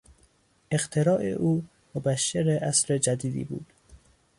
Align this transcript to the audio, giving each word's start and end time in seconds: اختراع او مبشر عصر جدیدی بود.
اختراع 0.71 1.21
او 1.39 1.61
مبشر 1.95 2.49
عصر 2.61 2.97
جدیدی 2.97 3.43
بود. 3.43 3.65